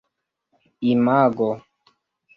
[0.91, 1.49] imago